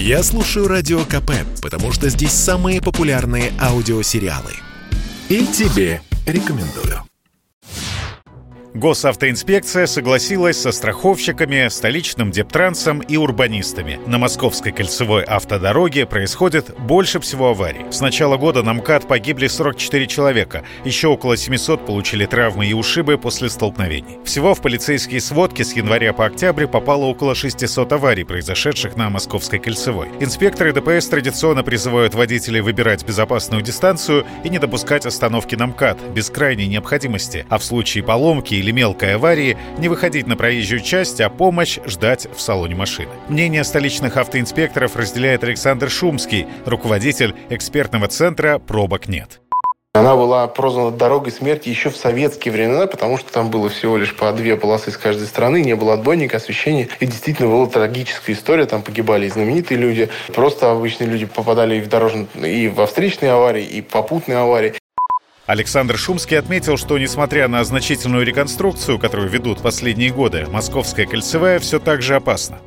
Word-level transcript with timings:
Я 0.00 0.22
слушаю 0.22 0.68
Радио 0.68 1.00
КП, 1.00 1.32
потому 1.60 1.90
что 1.90 2.08
здесь 2.08 2.30
самые 2.30 2.80
популярные 2.80 3.52
аудиосериалы. 3.60 4.52
И 5.28 5.44
тебе 5.44 6.02
рекомендую. 6.24 7.02
Госавтоинспекция 8.74 9.86
согласилась 9.86 10.60
со 10.60 10.72
страховщиками, 10.72 11.68
столичным 11.68 12.30
дептрансом 12.30 13.00
и 13.00 13.16
урбанистами. 13.16 13.98
На 14.06 14.18
Московской 14.18 14.72
кольцевой 14.72 15.24
автодороге 15.24 16.04
происходит 16.06 16.78
больше 16.78 17.18
всего 17.20 17.48
аварий. 17.48 17.86
С 17.90 18.00
начала 18.00 18.36
года 18.36 18.62
на 18.62 18.74
МКАД 18.74 19.08
погибли 19.08 19.46
44 19.46 20.06
человека, 20.06 20.64
еще 20.84 21.08
около 21.08 21.36
700 21.36 21.86
получили 21.86 22.26
травмы 22.26 22.66
и 22.66 22.74
ушибы 22.74 23.16
после 23.16 23.48
столкновений. 23.48 24.18
Всего 24.24 24.54
в 24.54 24.60
полицейские 24.60 25.20
сводки 25.20 25.62
с 25.62 25.72
января 25.72 26.12
по 26.12 26.26
октябрь 26.26 26.66
попало 26.66 27.06
около 27.06 27.34
600 27.34 27.92
аварий, 27.92 28.24
произошедших 28.24 28.96
на 28.96 29.08
Московской 29.08 29.58
кольцевой. 29.58 30.08
Инспекторы 30.20 30.72
ДПС 30.72 31.08
традиционно 31.08 31.62
призывают 31.62 32.14
водителей 32.14 32.60
выбирать 32.60 33.04
безопасную 33.04 33.62
дистанцию 33.62 34.26
и 34.44 34.50
не 34.50 34.58
допускать 34.58 35.06
остановки 35.06 35.54
на 35.54 35.68
МКАД 35.68 36.10
без 36.12 36.28
крайней 36.28 36.66
необходимости, 36.66 37.46
а 37.48 37.58
в 37.58 37.64
случае 37.64 38.04
поломки 38.04 38.57
или 38.58 38.70
мелкой 38.70 39.14
аварии 39.14 39.56
не 39.78 39.88
выходить 39.88 40.26
на 40.26 40.36
проезжую 40.36 40.80
часть, 40.80 41.20
а 41.20 41.30
помощь 41.30 41.78
ждать 41.86 42.28
в 42.34 42.40
салоне 42.40 42.74
машины. 42.74 43.10
Мнение 43.28 43.64
столичных 43.64 44.16
автоинспекторов 44.16 44.96
разделяет 44.96 45.44
Александр 45.44 45.90
Шумский, 45.90 46.46
руководитель 46.66 47.34
экспертного 47.50 48.08
центра 48.08 48.58
«Пробок 48.58 49.08
нет». 49.08 49.40
Она 49.94 50.14
была 50.14 50.46
прозвана 50.46 50.92
дорогой 50.92 51.32
смерти 51.32 51.70
еще 51.70 51.90
в 51.90 51.96
советские 51.96 52.52
времена, 52.52 52.86
потому 52.86 53.18
что 53.18 53.32
там 53.32 53.50
было 53.50 53.68
всего 53.68 53.96
лишь 53.96 54.14
по 54.14 54.30
две 54.32 54.56
полосы 54.56 54.92
с 54.92 54.96
каждой 54.96 55.26
стороны, 55.26 55.60
не 55.62 55.74
было 55.74 55.94
отбойника, 55.94 56.36
освещения. 56.36 56.88
И 57.00 57.06
действительно 57.06 57.48
была 57.48 57.66
трагическая 57.66 58.36
история. 58.36 58.66
Там 58.66 58.82
погибали 58.82 59.26
и 59.26 59.30
знаменитые 59.30 59.78
люди. 59.78 60.08
Просто 60.34 60.70
обычные 60.70 61.08
люди 61.08 61.26
попадали 61.26 61.76
и 61.76 61.80
в 61.80 61.88
дорожные, 61.88 62.26
и 62.44 62.68
во 62.68 62.86
встречные 62.86 63.32
аварии, 63.32 63.64
и 63.64 63.80
попутные 63.80 64.38
аварии. 64.38 64.74
Александр 65.48 65.96
Шумский 65.96 66.38
отметил, 66.38 66.76
что 66.76 66.98
несмотря 66.98 67.48
на 67.48 67.64
значительную 67.64 68.22
реконструкцию, 68.22 68.98
которую 68.98 69.30
ведут 69.30 69.62
последние 69.62 70.10
годы, 70.10 70.46
Московская 70.46 71.06
кольцевая 71.06 71.58
все 71.58 71.78
так 71.78 72.02
же 72.02 72.16
опасна. 72.16 72.60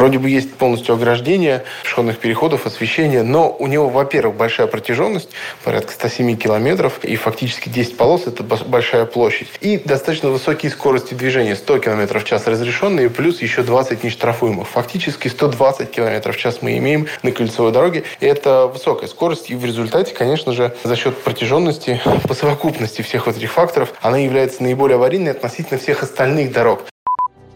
Вроде 0.00 0.18
бы 0.18 0.30
есть 0.30 0.54
полностью 0.54 0.94
ограждение 0.94 1.62
пешеходных 1.82 2.16
переходов, 2.16 2.64
освещение, 2.64 3.22
но 3.22 3.54
у 3.58 3.66
него, 3.66 3.90
во-первых, 3.90 4.34
большая 4.34 4.66
протяженность, 4.66 5.28
порядка 5.62 5.92
107 5.92 6.38
километров, 6.38 7.04
и 7.04 7.16
фактически 7.16 7.68
10 7.68 7.98
полос– 7.98 8.22
это 8.26 8.42
большая 8.42 9.04
площадь. 9.04 9.48
И 9.60 9.76
достаточно 9.76 10.30
высокие 10.30 10.72
скорости 10.72 11.12
движения, 11.12 11.54
100 11.54 11.80
километров 11.80 12.24
в 12.24 12.26
час 12.26 12.46
разрешенные, 12.46 13.10
плюс 13.10 13.42
еще 13.42 13.62
20 13.62 14.02
нештрафуемых. 14.02 14.68
Фактически 14.68 15.28
120 15.28 15.90
километров 15.90 16.34
в 16.34 16.38
час 16.38 16.62
мы 16.62 16.78
имеем 16.78 17.06
на 17.22 17.30
кольцевой 17.30 17.70
дороге. 17.70 18.04
И 18.20 18.24
это 18.24 18.68
высокая 18.68 19.06
скорость, 19.06 19.50
и 19.50 19.54
в 19.54 19.66
результате, 19.66 20.14
конечно 20.14 20.54
же, 20.54 20.74
за 20.82 20.96
счет 20.96 21.22
протяженности, 21.22 22.00
по 22.26 22.32
совокупности 22.32 23.02
всех 23.02 23.26
вот 23.26 23.36
этих 23.36 23.52
факторов, 23.52 23.92
она 24.00 24.16
является 24.16 24.62
наиболее 24.62 24.96
аварийной 24.96 25.32
относительно 25.32 25.78
всех 25.78 26.02
остальных 26.02 26.52
дорог. 26.52 26.89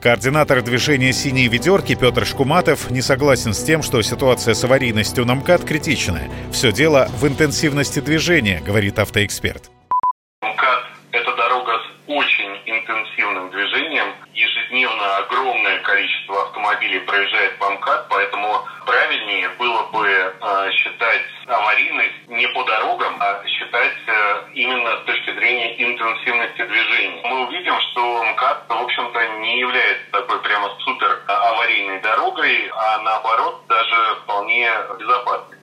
Координатор 0.05 0.61
движения 0.61 1.15
«Синие 1.15 1.49
ведерки» 1.49 1.95
Петр 1.95 2.27
Шкуматов 2.27 2.91
не 2.91 3.01
согласен 3.01 3.55
с 3.55 3.65
тем, 3.65 3.83
что 3.83 4.03
ситуация 4.03 4.53
с 4.53 4.63
аварийностью 4.63 5.25
на 5.25 5.35
МКАД 5.35 5.65
критичная. 5.65 6.29
Все 6.53 6.73
дело 6.73 7.09
в 7.19 7.27
интенсивности 7.27 8.01
движения, 8.01 8.61
говорит 8.61 8.99
автоэксперт. 8.99 9.71
МКАД– 10.43 10.85
это 11.13 11.35
дорога 11.37 11.73
с 11.79 12.11
очень 12.11 12.53
интенсивным 12.67 13.51
движением. 13.51 14.13
Ежедневно 14.35 15.17
огромное 15.25 15.79
количество 15.81 16.43
автомобилей 16.49 17.01
проезжает 17.01 17.57
по 17.57 17.71
МКАД, 17.71 18.07
поэтому 18.11 18.61
правильнее 18.85 19.49
было 19.59 19.85
бы 19.85 20.07
э, 20.07 20.71
считать 20.73 21.25
аварийность 21.47 22.29
не 22.29 22.47
по 22.49 22.63
дорогам, 22.65 23.17
а 23.21 23.43
считать 23.47 23.97
э, 24.07 24.13
именно 24.53 25.01
с 25.01 25.07
точки 25.07 25.35
зрения 25.35 25.83
интенсивности 25.83 26.61
движения. 26.67 26.94
Увидим, 27.47 27.75
что 27.91 28.25
МКАД, 28.25 28.69
в 28.69 28.73
общем-то, 28.73 29.39
не 29.41 29.61
является 29.61 30.05
такой 30.13 30.41
прямо 30.43 30.71
супер 30.79 31.23
аварийной 31.27 32.01
дорогой, 32.01 32.71
а 32.75 33.03
наоборот 33.03 33.63
даже 33.69 34.17
вполне 34.23 34.71
безопасной. 34.99 35.59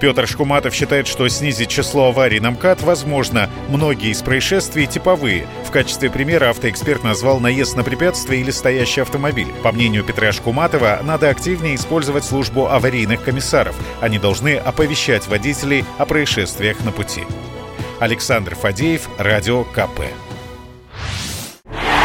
Петр 0.00 0.26
Шкуматов 0.26 0.74
считает, 0.74 1.06
что 1.06 1.28
снизить 1.28 1.70
число 1.70 2.08
аварий 2.08 2.40
на 2.40 2.50
МКАД 2.50 2.82
возможно. 2.82 3.48
Многие 3.68 4.10
из 4.10 4.22
происшествий 4.22 4.86
типовые. 4.86 5.46
В 5.66 5.70
качестве 5.70 6.10
примера 6.10 6.50
автоэксперт 6.50 7.02
назвал 7.02 7.40
наезд 7.40 7.76
на 7.76 7.84
препятствие 7.84 8.42
или 8.42 8.50
стоящий 8.50 9.00
автомобиль. 9.00 9.52
По 9.62 9.72
мнению 9.72 10.04
Петра 10.04 10.32
Шкуматова, 10.32 11.00
надо 11.02 11.30
активнее 11.30 11.76
использовать 11.76 12.24
службу 12.24 12.66
аварийных 12.66 13.22
комиссаров. 13.22 13.74
Они 14.02 14.18
должны 14.18 14.56
оповещать 14.56 15.26
водителей 15.28 15.84
о 15.98 16.04
происшествиях 16.04 16.80
на 16.84 16.92
пути. 16.92 17.24
Александр 18.00 18.54
Фадеев, 18.54 19.08
Радио 19.18 19.64
КП. 19.64 20.00